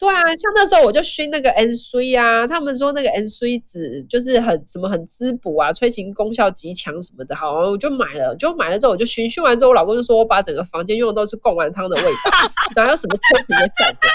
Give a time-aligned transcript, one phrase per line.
[0.00, 12.50] 对啊，像那时候我就熏那个 N C 啊，他们说那个 N C 纸就是很什么很滋补啊，催情功效极强什么的，好，我就买了，就买了之后我就熏，熏完之后我老公就说我把整个房间用的都是贡丸汤的味道，
[12.82, 14.08] 哪有什么催情的效果？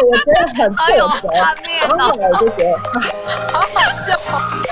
[0.10, 2.78] 我觉得很错觉，然后我就觉得，
[3.52, 4.65] 好好笑。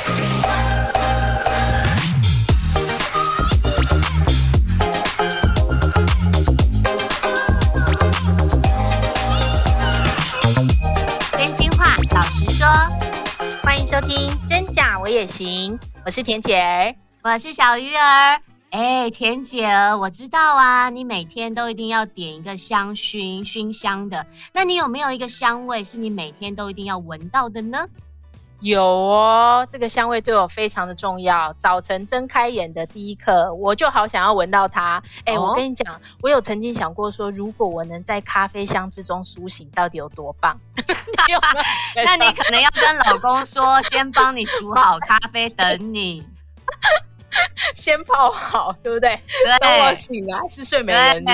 [13.94, 18.40] 收听真假我也行，我是田姐儿，我是小鱼儿。
[18.70, 24.26] 哎，田姐儿，我知道啊，你每天都一定要点一个香薰熏香的。
[24.52, 27.86] 那你有没有一个香味是你每天都一定要闻到的呢？
[28.64, 31.52] 有哦，这个香味对我非常的重要。
[31.58, 35.02] 早晨睁开眼的第一刻，我就好想要闻到它。
[35.26, 40.58] 哎、哦，我跟你讲，我有曾经想过说，如果我能在咖啡香之中苏醒，到底有多棒？
[41.94, 46.26] 那你可能要跟老公说，先帮你煮好咖啡等你。
[47.74, 49.20] 先泡好，对不对？
[49.44, 51.24] 对，等我醒来是睡美人。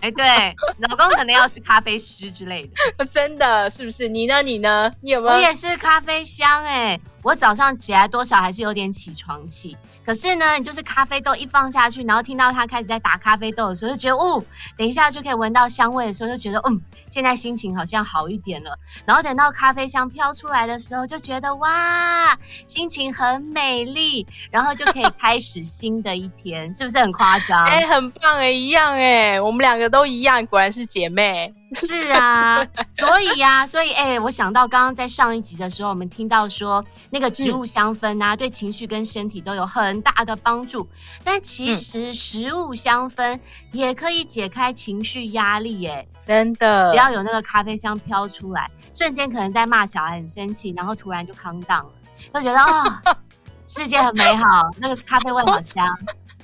[0.00, 2.68] 哎，对，老公可能要是咖啡师之类
[2.98, 4.08] 的， 真的是不是？
[4.08, 4.42] 你呢？
[4.42, 4.92] 你呢？
[5.00, 5.34] 你有没有？
[5.34, 6.98] 我也是咖啡香哎。
[7.22, 14.44] 我早上起来多少还是有点起床气，可是呢，你就是咖啡豆一放下去，然后听到它开始在打咖啡豆的时候，就觉得哦，
[14.76, 16.80] 等一下就可以闻到香味的时候，就觉得嗯，
[17.12, 18.76] 现在心情好像好一点了。
[19.04, 27.64] 然后等到咖啡香飘出来的时候，就觉得哇，心情很美丽，然后就可以开始新的一天，是不是很夸张？
[27.68, 31.54] 哎、欸，很棒哎，一样哎，我们两个都一样，果然是姐妹。
[31.74, 40.86] 是啊，所以呀、啊，所以哎、欸，我想到刚刚在上一集的时候，我们听到说那个植物香氛啊，嗯、对情绪跟身体都有很大的帮助。
[41.24, 43.40] 但其实食物香氛
[43.72, 51.92] 也可以解开情绪压力、欸，哎，真的，只要有那个咖啡香飘出来，瞬间可能在骂小孩很生气，然后突然就 calm down 了，
[52.34, 53.16] 就觉得哦，
[53.68, 55.86] 世界很美好，那个咖啡味好香。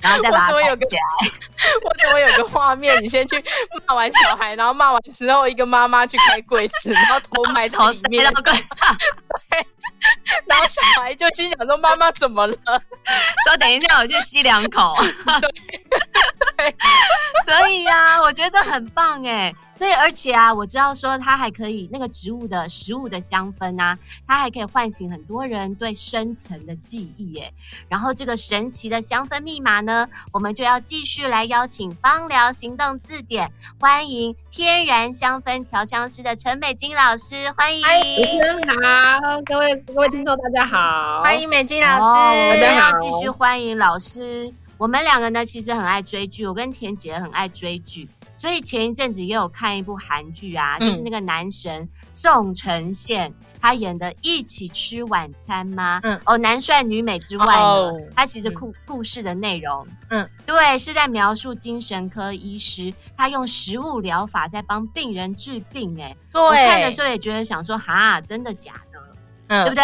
[0.01, 0.87] 然后再把它我怎么有个，
[1.83, 3.03] 我怎么有个画面？
[3.03, 3.43] 你先去
[3.85, 8.53] 骂完小孩，然后骂完之后，一个妈妈去开柜子，然后 头埋在里面，对，
[10.47, 12.55] 然后小孩就心想说：“妈妈怎么了？”
[13.45, 14.93] 说：“等一下，我去吸两口。”
[15.41, 15.51] 对，
[16.55, 16.75] 对，
[17.45, 19.53] 所以呀、啊，我觉得很棒哎。
[19.79, 23.97] 所以，而且啊，我知道说它还可以那个植物的食物的香氛啊，
[24.27, 27.53] 它还可以唤醒很多人对深层的记忆耶。
[27.87, 37.81] 然后，这个神奇的香氛密码呢，我们就要继续来邀请芳疗行动字典，欢迎天然香氛调香师的陈美金老师，欢迎。
[37.81, 44.53] 主持人好，各位各位听众大家好，欢迎美金老师，大家好，继续欢迎老师。
[44.77, 48.09] 我们两个呢，其实很爱追剧，我跟田姐很爱追剧。
[48.39, 55.99] 所以前一阵子也有看一部韩剧啊，嗯、就是那个男神宋承宪他演的《一起吃晚餐》吗？
[56.03, 66.01] 嗯，哦，男帅女美之外呢，哦、他其实故故事的内容，嗯，对，是在描述精神科医师他用食物疗法在帮病人治病。
[66.01, 68.99] 哎，对，我看的时候也觉得想说，哈，真的假的？
[69.47, 69.83] 嗯，对不对？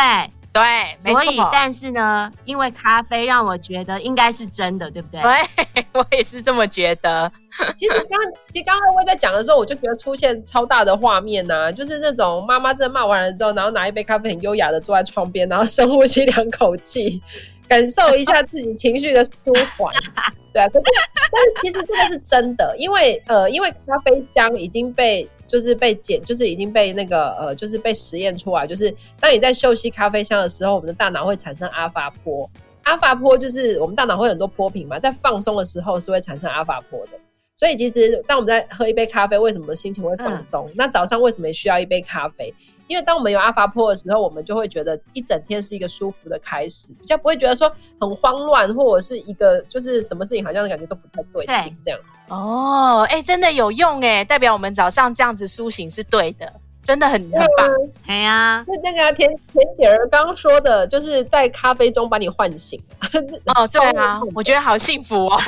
[0.55, 5.21] 对，所以但是呢，因为咖啡让我觉得应该是真的，对不对？
[5.21, 7.29] 对， 我也是这么觉得。
[7.75, 8.17] 其实刚
[8.51, 17.21] 其实刚刚我在讲的时候，我就觉得出现超大的画面呐、啊，就是那种妈妈在骂完了之后，然后拿一杯咖啡很优雅的坐在窗边，然后深呼吸两口气，
[17.67, 19.31] 感受一下自己情绪的舒
[19.77, 19.93] 缓。
[20.53, 20.85] 对啊，可是
[21.31, 25.27] 但是其实这个是真的，因为呃，因为咖啡香已经被。
[25.47, 32.49] 就是被检，就是已经被那个呃，就是被实验出来，就是当你在嗅吸咖啡香的时候，我们的大脑会产生阿法波。
[32.81, 37.19] 阿法波就是我们大脑会很多波频嘛，在放松的时候是会产生阿法波的。
[37.55, 40.65] 所以其实当我们在喝一杯咖啡，为什么心情会放松？
[40.69, 42.55] 嗯、那早上为什么需要一杯咖啡？
[42.87, 52.19] 因为当我们有阿法波的时候，我们就会觉得一整天是一个舒服的开始，比较不会觉得说很慌乱，或者是一个就是什么事情好像感觉都不太对劲这样子。
[52.29, 56.53] 哦，哎、欸，真的有用哎，代表我们早上这样子苏醒是对的。
[56.85, 57.67] 真的很很棒，
[58.05, 62.81] 哎呀，是那个田田姐儿刚刚说的，就是在咖啡中把你唤醒。
[63.55, 65.41] 哦，对啊，我觉得好幸福哦。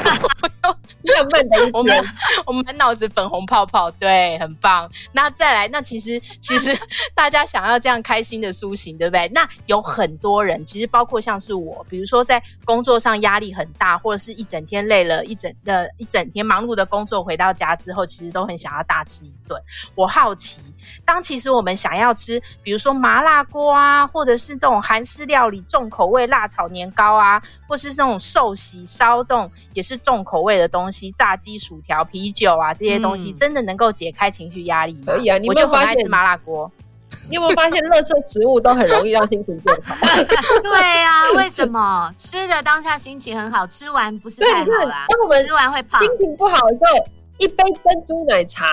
[1.74, 2.04] 我们
[2.45, 4.89] 我们满脑子粉红泡泡，对，很棒。
[5.12, 6.75] 那再来，那其实其实
[7.13, 9.28] 大家想要这样开心的苏醒，对不对？
[9.30, 19.62] 那有很多人，其实包括像是我，比如说在工作上压力很大，或者是一整天累了一整的一整天忙碌的工作，回到家之后，其实都很想要大吃一顿。
[19.95, 20.62] 我好奇，
[21.06, 35.03] 当其实我们想要吃，比如说麻辣锅啊，或者是这种韩式料理重口味辣炒年糕啊，或是这种寿喜烧这种也是重口味的东西，炸鸡、薯条、啤酒啊这些东西，真的能够解开情绪压力吗？
[35.07, 36.71] 可以啊，你我就很爱吃麻辣锅。
[37.27, 39.95] 你有没有发现，垃圾食物都很容易让心情变好？
[40.63, 42.09] 对啊，为什么？
[42.18, 45.06] 吃的当下心情很好，吃完不是太好啦？
[45.09, 47.09] 当我们吃完会胖，心情不好的时候，
[47.39, 48.65] 一杯珍珠奶茶，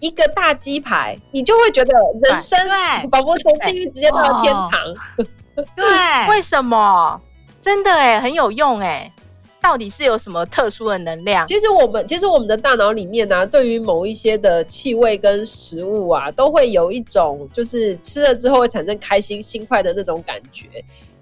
[0.00, 1.92] 一个大鸡排，你就会觉得
[2.22, 2.58] 人生
[3.10, 4.72] 宝宝从地狱直接到了天堂。
[5.76, 5.84] 对，
[6.28, 7.20] 为什么？
[7.60, 9.12] 真的哎，很有用哎。
[9.62, 11.46] 到底是有什么特殊的能量？
[11.46, 20.66] 其实我们，其实我们的大脑里面呢、啊，对于某一些的气味跟食物啊，都会有一种就是吃了之后会产生开心、心快的那种感觉。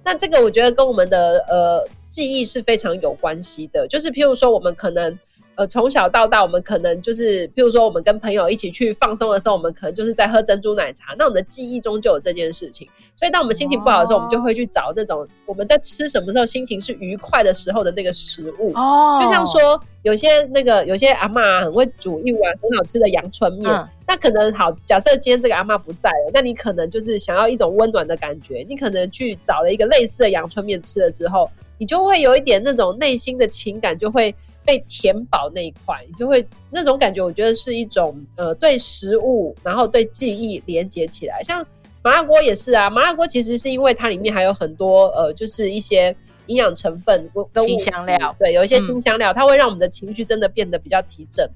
[0.05, 3.89] 那这个我觉得跟我们的呃记忆是非常有关系的。
[3.89, 5.19] 就是譬如说，我们可能。
[5.59, 11.17] 呃，从小到大，我们可能就是，譬如说，我们跟朋友一起去放松的时候，我们可能就是在喝珍珠奶茶。
[11.19, 12.89] 那我们的记忆中就有这件事情。
[13.17, 18.73] 所以，当我们心情不好的时候，我们就会去找那种我们在吃什么时候心情是愉快的时候的那个食物。
[18.75, 23.69] 哦，就像说，有些那个有些阿嬷很会煮一碗很好吃的阳春面。
[23.69, 34.37] 嗯、那可能好，假设今天这个阿嬷不在了，那你可能就是想要一种温暖的感觉，你可能去找了一个类似的阳春面吃了之后，你就会有一点那种内心的情感就会。
[34.69, 41.43] 被填饱那一块，你就会那种感觉，我觉得是一种呃对食物，然后对记忆连接起来。
[41.43, 41.67] 像
[42.03, 47.31] 麻辣锅也是啊，麻辣锅其实是因为它里面还有很多呃，就是一些营养成分
[47.79, 51.49] 香料，对，有一些新香料，嗯、它会让我们的情绪真的变得比较提振，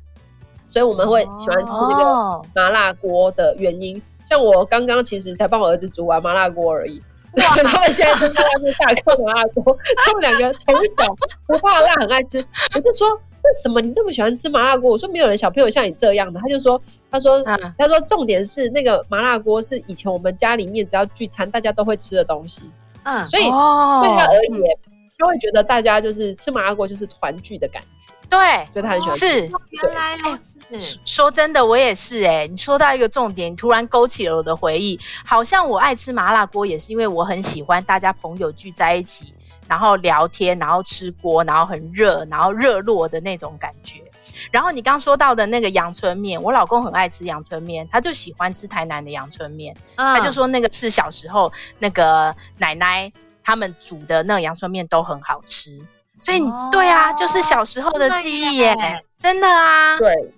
[0.70, 3.98] 所以我们会喜欢吃那个麻辣锅的原因。
[3.98, 7.02] 哦、像我刚刚其实才帮我儿子煮完麻辣锅而已。
[7.36, 7.44] 哇！
[7.64, 11.14] 他们现在正在外面大嗑麻辣锅，他们两个从小
[11.46, 12.44] 不怕辣，很爱吃。
[12.74, 14.90] 我就说，为什么你这么喜欢吃麻辣锅？
[14.90, 16.40] 我说没有人小朋友像你这样的。
[16.40, 16.80] 他就说，
[17.10, 22.70] 他说，嗯、他说重点是那个麻辣锅是以前我们家里面只要聚餐大家都会吃的东西。
[23.04, 24.78] 嗯，所以对他而言，
[25.18, 27.88] 就会觉得大家就是吃麻辣锅就是团聚的感觉。
[28.32, 29.26] 对，所以他很喜欢吃。
[29.26, 30.36] 是，原来如
[30.78, 30.98] 此。
[31.04, 32.48] 说真的，我也是哎、欸。
[32.48, 34.98] 你说到一个重点，突然勾起了我的回忆。
[35.22, 39.34] 好像我爱吃麻辣锅，也是因为我很喜欢大家朋友聚在一起，
[39.68, 44.02] 然后聊天，然后吃锅，然后很热，然后热络的那种感觉。
[44.50, 53.12] 然后你刚说到的那个阳春面，我老公很爱吃阳春面，他就喜欢吃台南的阳春面，嗯、他就说那个是小时候那个奶奶
[53.44, 55.78] 他们煮的那个阳春面都很好吃。
[56.22, 58.74] 所以你、哦、对啊，就是小时候的记忆耶，
[59.18, 60.32] 真的啊，对。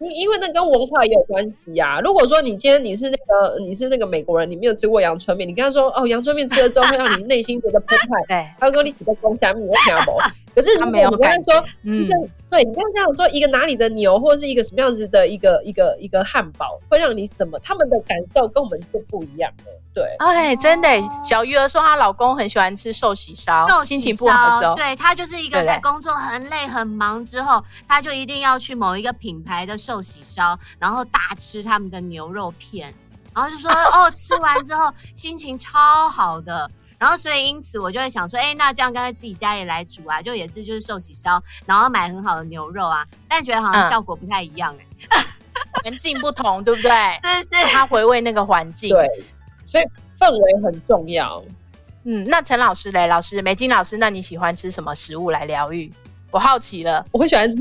[0.00, 2.00] 因因为那跟文化也有关系呀、啊。
[2.00, 10.18] 如果说你今天你是那个你是那个美国人，你没有吃过阳春面，你跟他说哦，阳春面吃了之后会让你内心觉得澎湃， 对，他会跟你起个公虾米，我听不懂。
[10.54, 12.08] 可是如果我跟他说，嗯，
[12.50, 17.58] 对，你刚刚讲说一个哪里的牛，或者是一个什么样子的一个一个一个汉堡，会让你什么？
[17.60, 19.64] 他们的感受跟我们是不一样的。
[19.92, 20.88] 对，哎，真的，
[21.22, 32.92] 小鱼儿说她老公很喜欢吃寿喜烧，心情不好的时候，对，他就是一个在工作很累很忙之后，他就一定要去某一个品牌的寿喜烧，然后大吃他们的牛肉片，
[33.32, 36.68] 然后就说 哦，吃完之后心情超好的。
[36.98, 45.24] 然后，所以因此我就会想说，哎，那这样干脆自己家里来煮啊，就也是就是寿喜烧，然后买很好的牛肉啊，但觉得好像效果不太一样哎、欸，
[45.82, 46.90] 环境不同，对不对？
[47.42, 49.06] 是是，他回味那个环境，对，
[49.66, 49.84] 所以
[50.18, 51.42] 氛围很重要。
[52.04, 55.92] 嗯，那陈老师嘞，老师梅金老师，那你喜欢吃什么食物来疗愈？
[56.30, 57.58] 我好奇了，我会喜欢吃，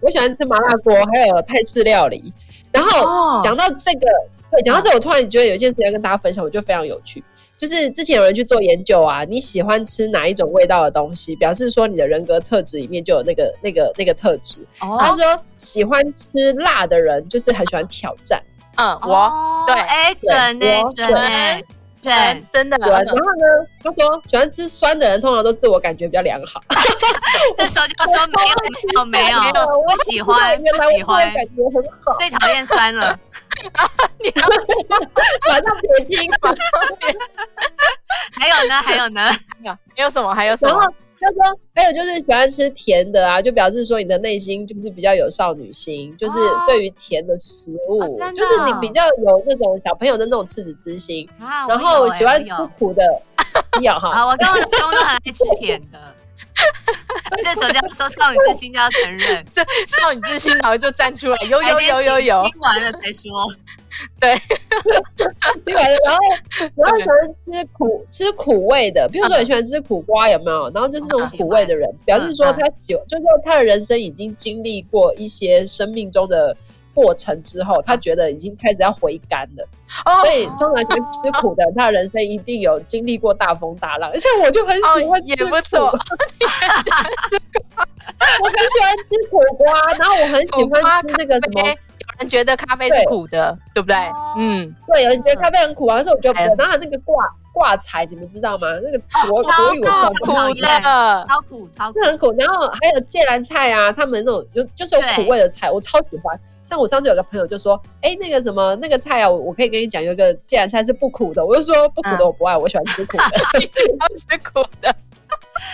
[0.00, 2.32] 我喜欢吃麻辣锅，还有泰式料理。
[2.70, 4.06] 然后、哦、讲到这个，
[4.52, 7.24] 对，讲到这，我突然觉得有一件事情要跟大家分享，我觉得非常有趣。
[7.56, 14.58] 就是之前有人去做研究啊，你喜欢吃哪一种味道的东西，表示说你的人格特质里面就有那个那个那个特质。
[14.80, 18.42] 哦、他说喜欢吃辣的人就是很喜欢挑战。
[18.76, 21.62] 嗯，我对，哎，准呢，准呢，
[22.00, 22.76] 准，真的。
[22.78, 23.46] 然后呢，
[23.82, 26.60] 他说喜欢吃酸的人通常都自我感觉比较良好。
[27.56, 33.16] 这时候就说没有没有没有，我喜欢不喜欢，感觉很好，最讨厌酸了。
[34.18, 34.30] 你
[35.48, 36.56] 马上撇清，马上
[36.98, 37.14] 撇。
[38.32, 38.74] 还有呢？
[38.82, 39.30] 还有呢？
[39.62, 39.72] 有？
[39.96, 40.34] 还有什么？
[40.34, 40.72] 还有什么？
[40.72, 51.28] 然后他说，还有就是喜欢吃甜的啊，就表示说你的内心就是比较有少女心，就是对于甜的食物，就是你比较有那种小朋友的那种赤子之心。
[51.68, 53.02] 然后喜欢吃苦的，
[53.80, 54.10] 有哈。
[54.10, 55.98] 啊，我跟我老公都很爱吃甜的。
[57.44, 63.30] 这时候就要说少女之心就要承认， 这少女之心然后就站出来，有有有有有，听完了才说，
[64.20, 64.34] 对，
[65.64, 66.20] 听完了，然后
[66.76, 67.18] 然后喜欢
[67.50, 70.70] 吃苦吃苦味的，比如说你喜欢吃苦瓜有没有？
[70.74, 76.56] 然后就是那种苦味的人，表示说他喜，就是说他的人生已经经历过一些生命中的。
[76.94, 79.66] 过程之后，他觉得已经开始要回甘了，
[80.04, 84.10] 哦、所以通常喜欢吃苦的，他人生一定有经历过大风大浪。
[84.10, 85.86] 而且我就很喜欢吃，也不错。
[88.40, 91.62] 我很喜欢吃苦瓜，然后我很喜欢吃那个什么，
[92.20, 93.96] 人觉得咖啡是苦的，对，对不对？
[93.96, 98.68] 哦、嗯，对，有人觉得咖啡很苦啊，可是我觉得然后那个挂挂彩，你们知道吗？
[98.82, 102.32] 那个国、哦、国语我苦的，超苦，超苦，是很苦。
[102.38, 106.38] 然后还有芥蓝菜啊，他们那种有就是有苦味的菜，我超喜欢。
[106.72, 111.44] 像我上次有个朋友就说，哎，那个什么那个菜啊，我我可以跟你讲，有一个芥蓝菜是不苦的。
[111.44, 113.24] 我就说不苦的我不爱，嗯、我喜欢吃苦的，
[113.60, 114.96] 你喜欢吃苦的。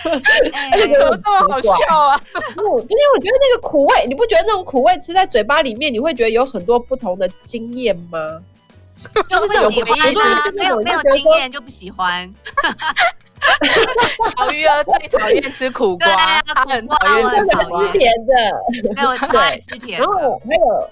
[0.03, 2.21] 而 且怎么这么好笑啊？
[2.35, 8.41] 因为我觉得那个苦味，你不觉得那种苦味吃在嘴巴里面，你会觉得有很多不同的经验吗？
[9.29, 12.29] 就是那种回忆啊，没有没有经验就不喜欢。
[14.35, 16.07] 小鱼儿最讨厌吃苦瓜，
[16.45, 17.35] 他很讨厌吃
[17.93, 19.99] 甜的，没有超爱吃甜。
[19.99, 20.89] 然后还有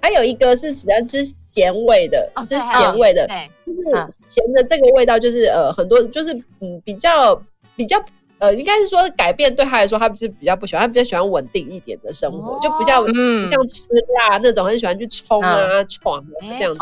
[0.00, 3.28] 还有一个是喜欢吃咸味的，吃咸味的，
[3.66, 7.40] 就是咸的这个味道，就是呃很多就是嗯比较
[7.74, 8.02] 比较
[8.38, 13.50] 呃应该是说改变对他来说，他不是比较不喜欢，他比较喜欢稳定一点的生活，就比较嗯。
[13.50, 16.24] 像吃辣那种，很喜欢去冲啊闯
[16.58, 16.80] 这样子。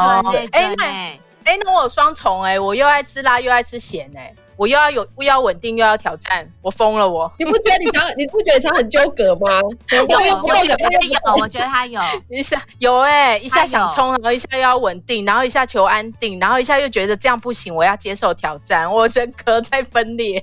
[0.52, 0.84] 哎那
[1.44, 4.34] 哎那我有双重哎，我又爱吃辣又爱吃咸哎。
[4.56, 7.08] 我又要有，又要稳定，又要挑战，我疯了！
[7.08, 9.60] 我，你不觉得你常，你不觉得他很纠葛吗？
[9.92, 10.08] 有，我
[10.42, 20.42] 觉得有，我觉得他有一下有哎、欸，一下想冲，然后一下又要稳定，然后一下求安定，然后一下又觉得这样不行，我要接受挑战，我人格在分裂，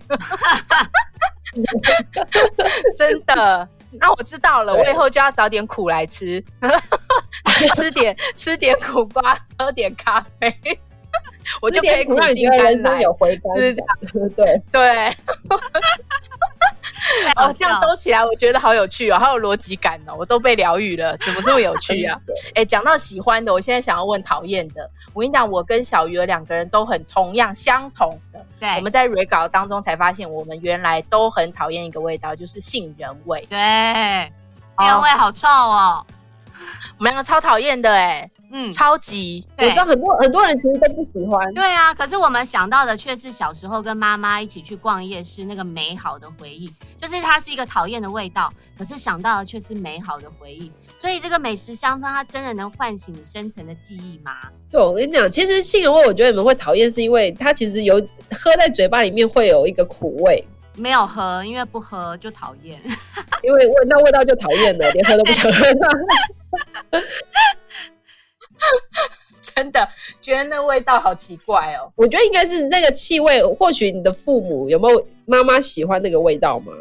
[2.97, 3.67] 真的。
[3.99, 6.43] 那我知道了，我以后就要找点苦来吃，
[7.75, 10.51] 吃点吃点苦瓜，喝点咖啡。
[11.61, 13.97] 我就可以苦尽甘来，有回甘，是这样，
[14.35, 15.13] 对对。
[17.35, 22.17] 哦，这样兜起来，我觉得好有趣哦，好有逻辑感哦，我都被疗愈了，怎么这么有趣啊？
[22.55, 24.89] 哎，讲到喜欢的，我现在想要问讨厌的。
[25.13, 28.43] 我跟你讲，我跟小鱼儿两个人都很同样相同的。
[28.59, 33.45] 对，我们在 re 稿当中才发现，我们原来都很讨厌一个味道，就是杏仁味。
[33.49, 33.57] 对，
[34.77, 36.05] 杏仁味好臭哦，
[36.97, 38.29] 我们两个超讨厌的哎。
[38.55, 41.51] 嗯，超级，我知道很多很多人其实都不喜欢。
[41.55, 50.71] 对啊，可是我们想到的却是小时候跟妈妈一起去逛夜市那个美好的回忆，就是它是一个讨厌的味道，可是想到的却是美好的回忆。
[50.99, 54.33] 所以这个美食香氛，它真的能唤醒你深层的记忆吗？
[54.69, 57.95] 对，我跟你讲，其实杏仁味，我觉得你们会讨厌，是因为它其实有
[58.29, 60.47] 喝在嘴巴里面会有一个苦味。
[60.75, 62.79] 没有喝，因为不喝就讨厌，
[63.41, 65.65] 因为闻到味道就讨厌了，连喝都不想喝。
[69.55, 69.87] 真的
[70.21, 71.91] 觉得那味道好奇怪哦。
[71.95, 76.73] 我觉得应该是那个气味，或许你的父母有没有妈妈喜欢那个味道吗？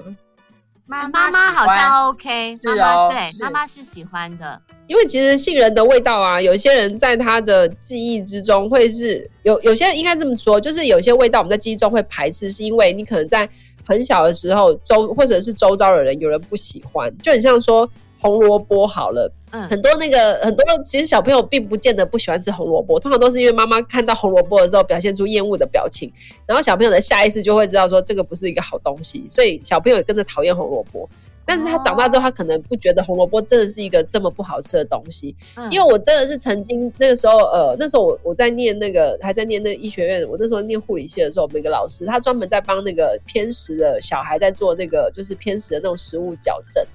[0.87, 4.61] 妈妈妈好像 OK，是哦，对，妈妈是喜欢的。
[4.87, 13.49] 因为其实杏仁的味道啊，有些人在他的记忆之中会是有，有些人应该这么说，就是有些味道我们在记忆中会排斥，是因为你可能在
[13.87, 17.91] 很小的时候周或者是周遭的人有人不喜欢，就很像说。
[18.23, 26.13] 红萝卜好了，嗯，很多那个很多其实小朋友并不见得不喜欢吃红萝卜，通常都是因为妈妈看到红萝卜的时候表现出厌恶的表情，
[26.47, 31.11] 然后小朋友的下意识就会知道说这个不是一个好东西，所以小朋友也跟着讨厌红萝卜。
[31.45, 35.35] 但是他长大之后，他可能不觉得红萝卜真的是一个这么不好吃的东西，
[35.73, 46.87] 因为我真的是曾经那个时候，呃，那时候我我在念那个还在念那个医学院，我那时候念护理系的时候，每个老师他专门在帮那个偏食的小孩在做那个就是偏食的那种食物矫正。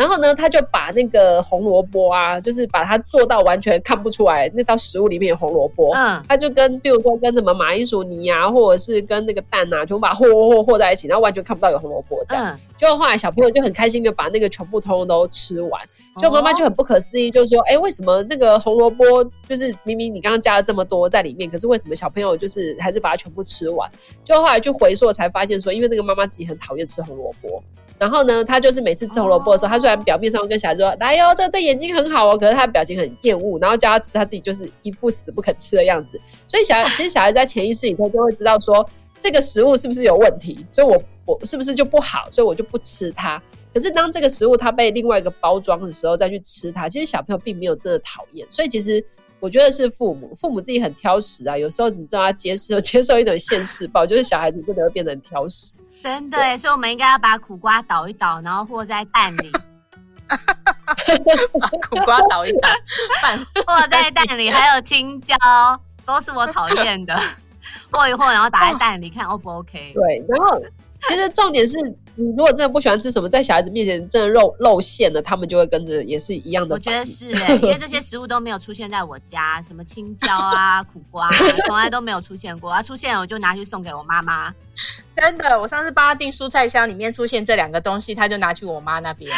[0.00, 5.92] 然后呢，他就把那个红萝卜啊，就是把它做到完全看不出来那道食物里面有红萝卜。
[5.94, 12.58] 嗯，他就跟，比如说跟什么马铃薯泥啊，或者是跟那个蛋啊，全部把它和和和和在一起，然后完全看不到有红萝卜这样。
[12.78, 15.82] 就、嗯、后来小朋友就很开心的把那个全部通通都吃完。
[16.18, 19.04] 就妈妈就很不可思议，就是说，哎，为什么那个红萝卜
[19.46, 23.90] 就是明明你刚刚加了这么多在里面，可是为什么小朋友就是还是把它全部吃完？
[24.24, 27.62] 就后来就回溯才发现说，因为那个妈妈自己很讨厌吃红萝卜。
[28.00, 36.18] 然后呢，他就是每次吃红萝卜的时候，他虽然表面上跟小孩说：“来哟，这对眼睛很好哦。”可是他表情很厌恶，然后叫他吃，他自己就是一副死不肯吃的样子。
[36.46, 38.88] 所以小孩其实小孩在潜意识里头就会知道说，
[39.18, 43.42] 这个食物是不是有问题，所以我我是不是就不好，所以我就不吃它。
[43.74, 48.48] 可是当这个食物它被另外一个包装的时候再去吃它，其实小朋友并没有真的讨厌。
[48.50, 49.04] 所以其实
[49.40, 51.58] 我觉得是父母，父母自己很挑食啊。
[51.58, 55.74] 有时候你知道他接受 接受一种现世报，就是小孩子真的会变得很挑食。
[56.02, 59.52] 真的，对所以我们应该要把苦瓜捣一捣，然后和在蛋里。
[61.60, 62.68] 把苦瓜捣一捣，
[63.66, 65.36] 和在蛋里，还有青椒，
[66.06, 67.20] 都是我讨厌的。
[67.90, 69.92] 和一和，然后打在蛋里，看 O 不 OK？
[69.94, 70.62] 对，然后。
[71.08, 71.76] 其实重点是，
[72.14, 76.74] 你如果真的不喜欢吃什么，在小孩子面前真的露露馅了，他们就会跟着也是一样的。
[76.74, 81.34] 我觉得是哎、欸，因为这些 食物都没有出现在我家，什么青椒啊、苦瓜、啊，
[81.66, 82.70] 从来都没有出现过。
[82.70, 84.54] 啊，出现了我就拿去送给我妈妈。
[85.16, 89.30] 真的，我上次帮他订蔬菜箱里面出现这两个东西，他就拿去我妈那边。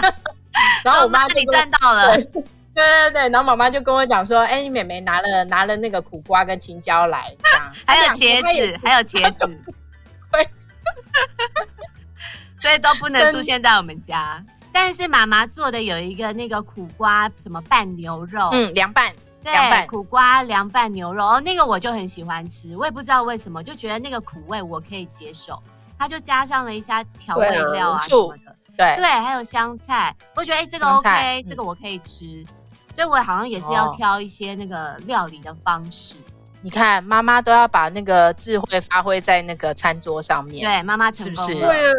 [0.84, 2.16] 然后我妈就赚到了。
[2.16, 9.48] 对对对，然后妈妈就跟我讲说：“哎，你妹妹拿了拿了那个苦瓜跟青椒来，这样还有茄子，还有茄子，
[10.30, 10.48] 对，
[12.60, 14.44] 所以都不能出现在我们家。
[14.72, 19.86] 但是妈妈做的有一个那个苦瓜什么拌牛肉，嗯，凉拌，对，凉拌。
[19.86, 25.60] 苦瓜凉拌牛肉，哦，那个我就很喜欢吃，我也不知道为什么，就觉得那个苦味我可以接受。
[25.98, 32.44] 它就加上了一下调味料啊什么的，对对，还有香菜，我觉得哎，这个 OK，这个我可以吃。
[32.94, 36.16] 所以我好像也是要挑一些那个料理的方式。
[36.58, 40.66] 哦、你看，妈妈都要把那个智慧发挥在那个餐桌上面。
[40.66, 41.54] 对，妈妈是不是？
[41.54, 41.92] 对啊，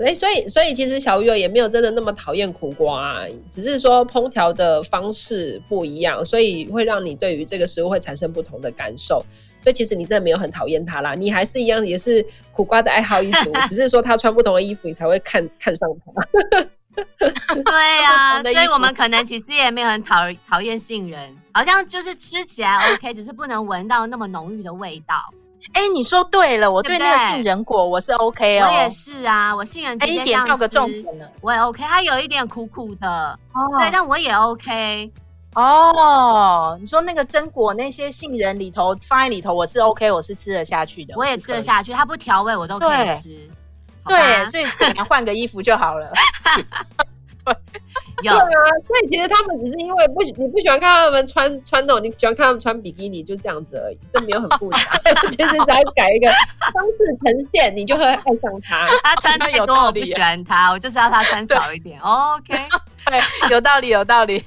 [0.00, 9.24] 哎，所以所以其实小鱼儿也没有真的那么讨厌苦瓜，啊，只是说烹调的方式不一样，所以会让你对于这个食物会产生不同的感受。
[9.60, 16.68] 所以其实你真的没有很讨厌它啦，你还是一样也是苦瓜的爱好一族， 只是说他穿不同的衣服，你才会看看上他。
[17.18, 20.16] 对呀、啊，所以我们可能其实也没有很讨
[20.48, 25.16] 讨厌杏仁，好像就是吃起来 OK， 只是不能闻到那么浓郁的味道。
[25.72, 31.28] 哎，你说对了，我对那个杏仁果我是 OK 哦，我也是啊，我杏仁直接这样吃，个重点了。
[31.40, 35.10] 我也 OK，它有一点苦苦的，哦、对，但我也 OK。
[35.54, 43.50] 哦，你说那个榛果那些杏仁里头放在里头，我是 OK，我是吃得下去的，我也吃得下去，它不调味我都可以吃。
[44.06, 46.10] 对，所以可能换个衣服就好了。
[47.44, 47.54] 对，
[48.22, 48.44] 有啊，
[48.86, 54.78] 所以其实他们只是因为不，你不喜欢看他们穿穿那种，你喜欢看他们穿比基尼，就这样子而已，这没有很复杂。
[55.30, 56.28] 其实只要改一个
[56.72, 58.86] 方式呈现，你就会爱上他。
[59.02, 61.98] 他穿太多我不喜欢他，我就是要他穿少一点。
[62.04, 62.54] OK，
[63.06, 64.44] 对，有道理，有道理。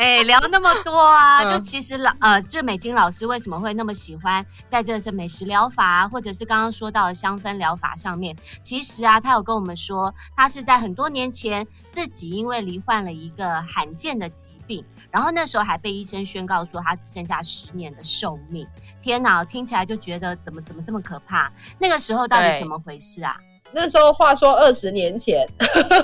[0.00, 8.34] 哎、欸，聊那么多啊， 就其实老呃，这美金老师为什么会那么喜欢在这是美食疗法啊，或者是刚刚说到的香氛疗法上面？
[8.62, 18.66] 其实啊，他有跟我们说，他是在很多年前自己因为罹患了一个罕见的疾病，然后那时候还被医生宣告说他只剩下十年的寿命。
[19.02, 21.52] 天哪，听起来就觉得怎么怎么这么可怕？
[21.78, 23.36] 那个时候到底怎么回事啊？
[23.72, 25.46] 那时候话说二十年前，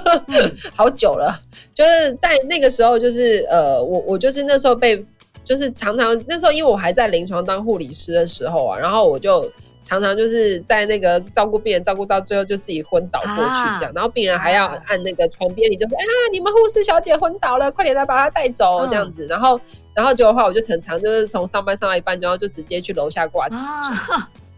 [0.74, 1.40] 好久了，
[1.74, 5.04] 就是在那个时候，就是呃，我我就是那时候被，
[5.42, 9.50] 就是常常那时候，因为我还在临床当护理师的时候啊，然后我就
[9.82, 19.60] 常常就是在那个照顾病人，照顾到最后就自己昏倒过去这样，啊、然后病人还要按那个床边，你就说，哎呀，你们护士小姐昏倒了，快点来把她带走这样子，然后
[19.94, 23.64] 然后结果的话，我就常常就是从上班上到一半，然后就直接去楼下挂急诊。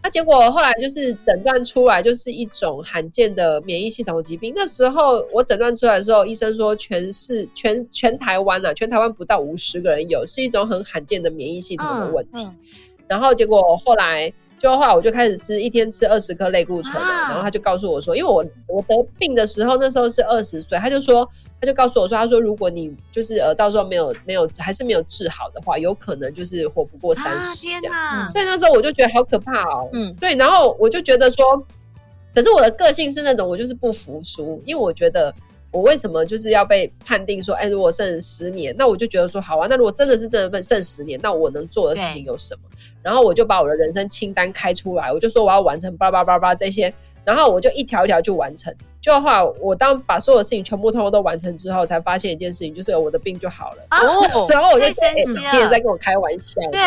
[0.03, 4.53] 那结果后来就是诊断出来，就是一种罕见的免疫系统疾病。
[4.55, 12.45] 那时候我诊断出来的时候，医生说全市全全台湾啊，全台湾不到五十个人有，是一种很罕见的免疫系统的问题。
[12.45, 12.57] 嗯嗯、
[13.09, 17.09] 然后结果后来就后来我就开始吃，一天吃二十颗类固醇了。
[17.29, 21.29] 然后他就告诉我说，因为我我得病的时候那时候是二十岁，他就说。
[21.61, 27.93] 他就告诉我说：“他说如果你就是呃到时候没有没有还是没有治好的话，有可能就是活不过三十这样。
[27.93, 29.89] 啊、所以那时候我就觉得好可怕哦。
[29.93, 30.37] 嗯，对。
[30.37, 31.67] 然后我就觉得说，
[32.33, 35.35] 可是我的个性是那种我就是不服输，因为我觉得
[35.73, 42.61] 我为什么就是要被判定说，哎，如果剩十年，那我就觉得说，好啊，那如果真的是真的剩十年，那我能做的事情有什么？
[43.09, 46.93] 对然后我就把我的人生清单开出来，我就说我要完成叭叭叭叭这些。”
[47.25, 53.83] 然后我就一条一条去完成，就后来我当把所有事情全部通通都完成之后，才发现一件事情，就是我的病就好了。
[53.91, 56.59] 哦， 然后我就觉得你也在跟我开玩笑。
[56.71, 56.81] 对，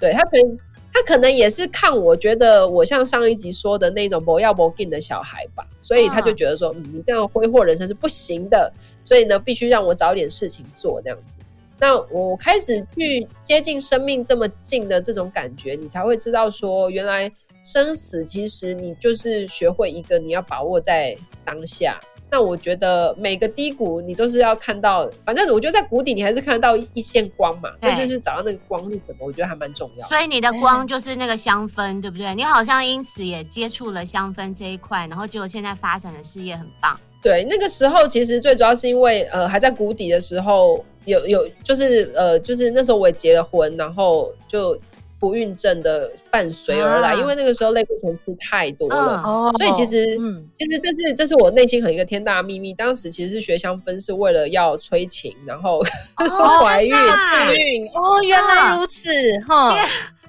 [0.00, 0.58] 对他可能
[0.94, 8.72] 他可能也是看我觉得我像上一集说的那种不要不进的小孩吧，所以他就觉得说，嗯，你这样挥霍人生是不行的，
[9.04, 11.36] 所以呢，必须让我找点事情做这样子。
[11.78, 17.32] 那我开始去接近生命这么近的这种感觉，你才会知道说，原来。
[17.64, 21.98] 生死其实你就是学会一个，你要把握在当下。
[22.30, 27.68] 那我觉得每个低谷你都是要看到，反正我觉得在谷底你还是看得到一线光嘛。
[27.80, 30.06] 对，就是找到那个光是什么，我觉得还蛮重要。
[30.06, 32.32] 所以你的光就是那个香氛，对不对？
[32.36, 36.96] 你好像因此也接触了香氛这一块，然后结果现在发展的事业很棒。
[37.26, 44.78] 对，那个时候其实最主要是因为呃还在谷底的时候，有有就是呃就是那时候我也结了婚，然后就。
[45.18, 52.74] 不孕症的伴随而来，啊、因为那个时候类固醇吃太多了，嗯、所以其实，嗯、其实这是这是我内心很一个天大的秘密。
[52.74, 55.82] 当时其实是学香氛是为了要催情，然后
[56.62, 57.88] 怀孕备孕。
[57.94, 59.08] 哦，原来如此，
[59.48, 59.74] 哈。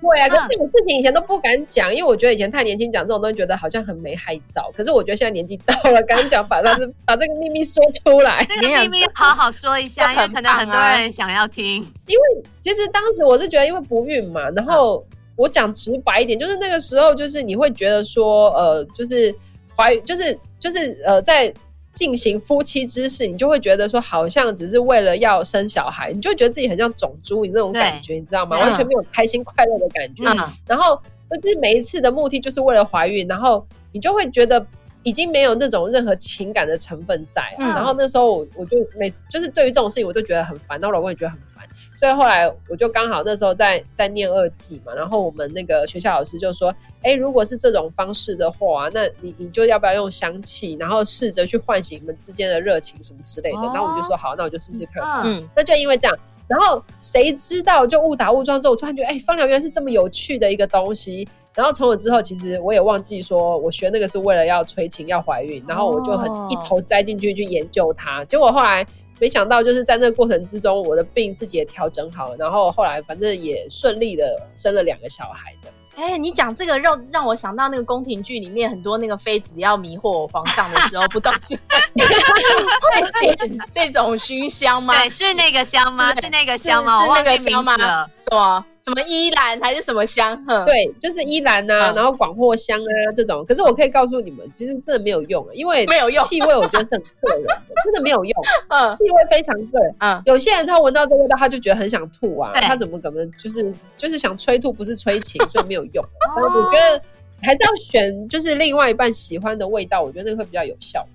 [0.01, 4.71] 对啊，可是这种事情以前都不敢讲，因为我觉得以前太年轻，讲这种东西觉得好像很没害臊。
[4.75, 8.45] 可是我觉得现在年纪到了，敢讲，把它是 把这个秘密说出来。
[8.45, 11.75] 这个秘密好好说一下， 因为可能很多人想要听。
[12.05, 15.05] 因为其实当时我是觉得，因为不孕嘛，然后
[15.35, 19.33] 我讲直白一点，就是那个时候，就是你会觉得说，呃，就是
[19.75, 21.53] 怀，就是就是呃，在。
[21.97, 28.59] 进行夫妻之事，你就会觉得说好像只是为了要生小孩，你就觉得自己很像种猪，你那种感觉，你知道吗？
[28.59, 30.23] 完全没有开心快乐的感觉。
[30.25, 31.01] 嗯、然后，
[31.41, 34.63] 就是每一次的目的就是为了怀孕，然后你就会觉得
[35.01, 37.55] 已经没有那种任何情感的成分在。
[37.57, 41.56] 嗯、然后那时候我我就每次就是对于这种事情，我都觉得很烦，然后我老公也觉得很烦。
[41.97, 53.57] 所以后来我就刚好那时候在在念二技嘛，然后我们那个学校老师就说，哎，如果是这种方式的话，那你你就要不要用香气，然后试着去唤醒你们之间的热情什么之类的。
[53.57, 55.03] 哦、然后我们就说好，那我就试试看。
[55.25, 56.15] 嗯，那就因为这样，
[56.47, 61.27] 然后谁知道就误打误撞之后，我突然觉得，哎，芳疗原来是这么有趣的一个东西。
[61.55, 68.23] 然后从我之后，其实我也忘记说我学那个是为了要催情要怀孕，然后我就很一头栽进去去研究它。
[68.25, 68.85] 结果后来。
[69.19, 75.71] 没想到就是在那个过程之中，我的病自己也调整好了，然后后来反正也顺利的生了两个小孩的。
[75.95, 81.57] 哎、欸，你讲这个让让我想到那个宫廷剧里面很多那个妃子要迷惑皇上的时候，不都是
[81.95, 84.93] 会点这种熏香吗？
[84.95, 86.13] 对，是那个香吗？
[86.15, 87.03] 是，那个香吗？
[87.03, 87.75] 是那个香吗？
[88.17, 88.65] 什么？
[88.87, 90.45] 什么依兰还是什么香？
[90.65, 93.45] 对，就是依兰啊，嗯、然后广藿香啊这种。
[93.45, 98.33] 可是我可以告诉你们，其实真的没有用，因为没有用，气味我觉得是很个人的， 真的没有用。
[98.69, 99.93] 嗯，气味非常个人。
[99.99, 106.05] 嗯，有些人他闻到这味道，他就觉得很想吐啊，他怎么可能就是就是想催吐，不是催情，所以没有用。
[106.39, 107.01] 我觉得
[107.41, 111.05] 还是要选就是另外一半喜欢的味道，我觉得那个会比较有效。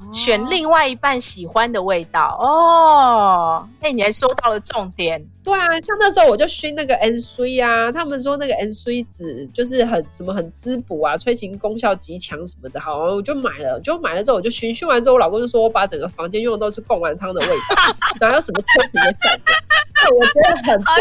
[0.00, 3.68] 哦，选另外一半喜欢的味道哦。
[3.80, 5.24] 哎，你还说到了重点。
[5.44, 20.16] 对啊，像那时候我就熏那个 N C 啊，他们说那个 N C 纸就是很什么很滋补啊，催情功效极强什么的，好，我就买了，就买了之后我就熏，熏完之后我老公就说我把整个房间用的都是贡丸汤的味道， 哪有什么催情的效果？
[20.18, 20.94] 我觉得很特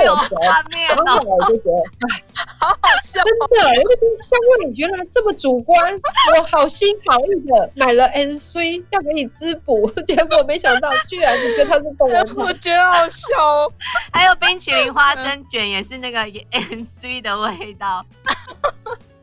[0.71, 1.77] 别，然后我就觉得，
[2.07, 2.23] 哎，
[2.59, 5.99] 好好笑，真的，因为这个香味原来这么主观，
[6.35, 13.71] 我好心好意的买了 N C 要给你滋补， 结果没想到居然你跟他是贡丸汤， 我觉得好笑哦，
[14.11, 14.31] 还有。
[14.41, 18.03] 冰淇淋花生卷也是那个 N C 的味道。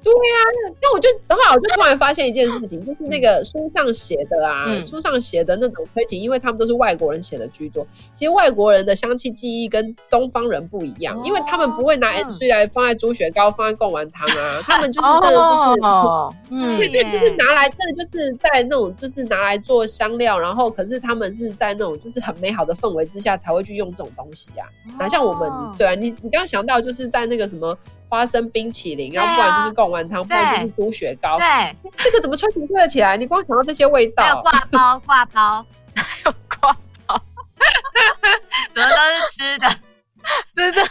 [0.09, 7.87] 对呀、啊，那我就然后我就突然发现一件事情， 就是那个书上写的啊，嗯、书上写的那种推情，因为他们都是外国人写的居多。
[8.15, 24.99] 其实外国人的香气记忆跟东方人不一样，哦、因为他们不会拿 C 来放在猪血糕、放在贡丸汤啊， 他们就是真的就是，哦、嗯，对对，就是拿来真的就是在那种就是拿来做香料，然后可是他们是在那种就是很美好的氛围之下才会去用这种东西呀、啊。
[24.99, 27.77] 哪像我们，对啊，你你刚刚想到就是在那个什么。
[28.09, 31.39] 花生冰淇淋，然后不然就是贡丸汤，不然就是猪血糕。
[31.39, 33.17] 对，这个怎么吹瓶吹得起来？
[33.17, 37.23] 你光想到这些味道，还有挂包，挂包，还 有挂包，
[38.75, 39.69] 怎么都是吃的，
[40.55, 40.83] 真的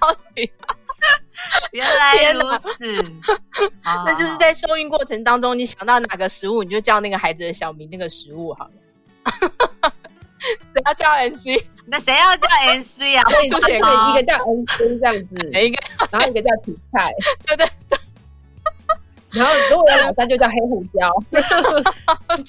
[0.00, 0.50] 到底？
[1.72, 2.40] 原来如
[2.76, 3.04] 此，
[4.04, 9.92] 那就是在受孕过程当中，你想到哪个食物，你就叫那个孩子的小名，那个食物好了。
[10.74, 11.68] 谁要叫 N C？
[11.86, 13.22] 那谁要叫 N C 啊？
[13.26, 17.12] 我出现一个叫 N C 这样子， 一个， 然后一个叫芹菜，
[17.46, 17.98] 对对对。
[19.32, 21.08] 然后如果有老三就叫黑胡椒，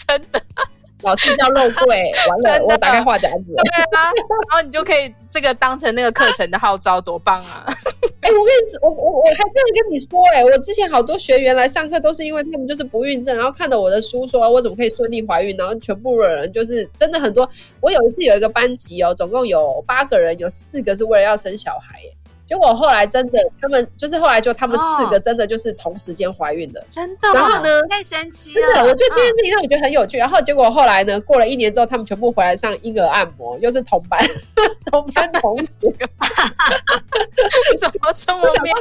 [0.07, 0.43] 真的。
[1.03, 3.53] 老师叫肉桂， 完了我打开话匣子。
[3.55, 4.11] 对啊，
[4.49, 7.65] 然后你就可以这个当成那个课程的号召，多棒啊！
[8.21, 17.49] 哎、欸，我跟你，我我我还真的跟你说、欸，哎，我之前好多学员来上课都是因为他们就是不孕症，然后看到我的书说，我怎么可以顺利怀孕，然后全部的人就是真的很多。
[17.79, 22.15] 我有一次有一个班级哦，总共有八个人，有四个是为了要生小孩、欸，
[22.51, 27.31] 结果后来真的，他们就是后来就他们四个真的就是同时间怀孕的，真的。
[27.33, 28.61] 然后呢，太神奇了！
[28.61, 30.17] 真的，我觉得这件事情让我觉得很有趣。
[30.17, 34.19] 然后结果后来呢，过了一年之后，他们全部回来上婴儿按摩，又是同班
[34.91, 35.67] 同班同学，
[37.79, 38.75] 怎么这么妙？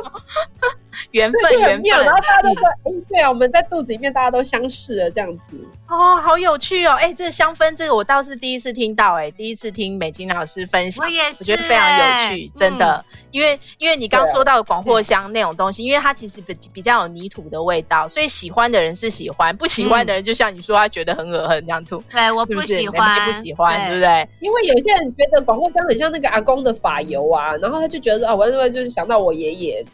[1.13, 2.05] 缘分，缘分。
[2.05, 5.57] 然后大家都说：“哎，对啊，我们在肚子里面大家都相识了，这样子。”
[5.89, 6.93] 哦，好有趣哦！
[7.01, 13.59] 哎，这个香氛，这个我倒是第一次听到，哎，第一次听美金老师分享，我也是，我觉得非常有趣，真的，因为。
[13.79, 21.99] 因为你刚刚说到广藿香那种东西，因为它其实比比较有泥土的味道，所以喜欢的人是喜欢，不喜欢的人就像你说，他觉得很恶很这样吐。
[22.11, 24.29] 对，我不喜欢，不喜欢，对不对？
[24.41, 29.85] 因为有些人觉得广藿香很像那个阿公的发油啊，然后他就觉得啊，我就是想到我爷爷，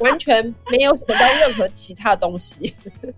[0.00, 0.33] 完全
[0.70, 2.74] 没有想到任何其他东西。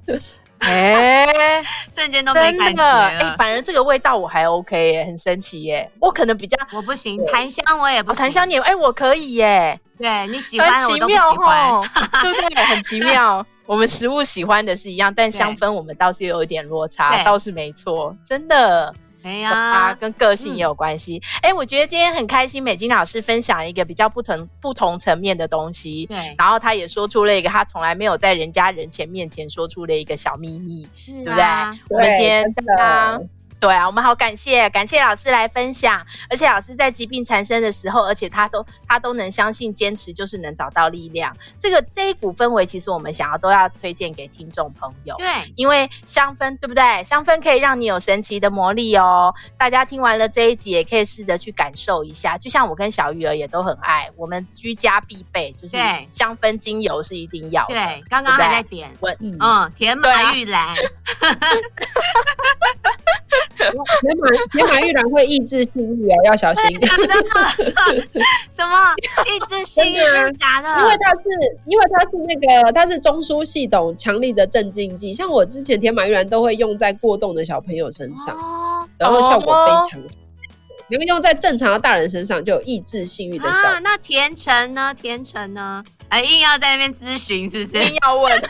[0.59, 5.89] 哎，欸、瞬间都没感觉哎、欸，反而这个味道我还 OK 耶，很神奇耶。
[6.01, 9.79] 我可能比较我不行，檀香我也不行，檀香你哎，我可以耶。
[9.99, 11.85] 对你喜欢，很奇妙哦，
[12.23, 12.65] 对不对？
[12.65, 13.45] 很奇妙。
[13.67, 18.95] 我们食物喜欢的是一样，但香氛我们倒是有一点落差，倒是没错，真的。
[19.27, 21.21] 对呀，跟个性也有关系。
[21.43, 26.07] 哎、嗯欸，我觉得今天很开心，美金老师分享一个比较不同不同层面的东西。
[26.07, 31.97] 对，然后他也说出了一个他从来没有在人家人前面前说出的一个小秘密，是、啊，对不对？
[31.97, 33.29] 对我们今天刚刚。
[33.67, 36.01] 对啊，我们好感谢感谢老师来分享，
[36.31, 41.37] 而且老师在疾病缠身的时候，而且他都他都能相信坚持就是能找到力量。
[41.59, 45.17] 这个这一股氛围，其实我们想要都要推荐给听众朋友。
[45.17, 45.27] 对，
[45.57, 47.03] 因为香氛对不对？
[47.03, 49.35] 香氛可以让你有神奇的魔力哦。
[49.59, 52.39] 大家听完了这一集，也可以试着去感受一下。
[52.39, 55.77] 就像我跟小鱼儿也都很爱，我们居家必备就是
[56.13, 57.75] 香氛精油是一定要的。
[57.75, 60.73] 对，刚刚还在点，我嗯，嗯，甜马玉兰。
[63.57, 66.65] 铁马铁马 玉兰会抑制性欲啊，要小心。
[68.55, 69.97] 什么抑制性欲？
[70.33, 70.69] 假的？
[70.81, 71.23] 因为它是，
[71.67, 75.13] 因为它是那个，它是中枢系统强力的镇静剂。
[75.15, 80.09] 像我之前铁马玉兰都会用在过动的小朋友身上，哦、然后效果非常好。
[80.89, 83.69] 你们用在正常的大人身上就有抑制性欲的效果。
[83.71, 84.95] 啊、那甜橙呢？
[84.95, 85.83] 甜橙呢？
[86.09, 87.85] 哎，硬要在那边咨询，是不是？
[87.85, 88.41] 硬要问，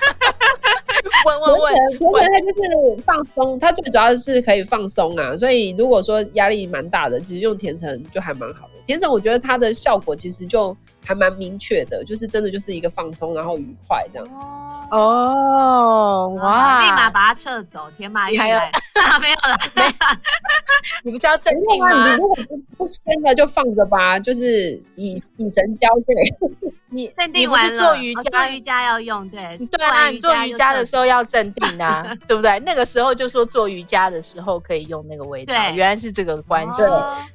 [1.24, 1.74] 问 问问。
[1.74, 5.36] 甜橙它就是放松，他最主要是可以放松啊。
[5.36, 8.75] 所以如果说压力蛮大的，其实用甜橙就还蛮好的。
[8.86, 14.44] 甜橙我觉得它的效果其实就还蛮明确的，就是真的就是一个放松，然后愉快这样子。
[14.90, 16.80] 哦，哇！
[16.82, 18.58] 立马把它撤走，天马还有。
[19.20, 19.90] 没有了，没有。
[21.02, 22.14] 你不是要镇定吗？
[22.14, 26.72] 你如果不不生的就放着吧，就是以以神交对。
[26.88, 32.58] 你镇定完了，做瑜伽，做瑜伽要用，对对啊，你做瑜伽的时候要镇定啊，对不对？
[32.60, 36.82] 那个时候就说做瑜伽的时候可以用那个味道，原来是这个关系，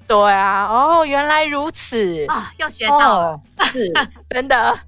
[0.08, 3.91] 对啊，哦，原来如此啊，又学到了，是
[4.30, 4.80] 真的。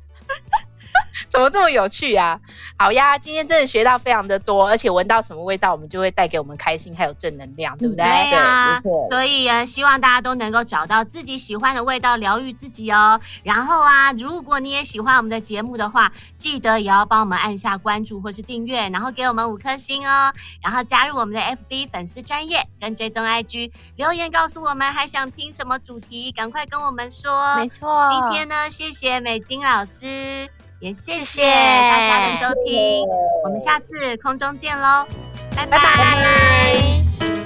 [1.33, 2.39] 怎么这么有趣啊？
[2.77, 8.05] 好呀，今天真的学到非常的多，而且闻到什么味道，我们就会带给我们开心还有正能量，对不对？
[8.05, 13.19] 对呀，所以啊，希望大家都能够找到自己喜欢的味道，疗愈自己哦。
[13.41, 20.31] 然后啊，如果你也喜欢我们的节目的话，记得也要帮我们按下关注或是订阅，然后给我们五颗星哦。
[20.61, 27.55] 然后加入我们的 FB 粉丝专业跟追踪 IG，留言告诉我们还想听什么主题，赶快跟我们说。
[27.55, 30.47] 没错，今天呢，谢谢美金老师。
[30.83, 33.07] 也谢谢大家的收听，
[33.45, 35.07] 我们下次空中见喽，
[35.55, 35.77] 拜拜。
[35.77, 37.42] 拜拜。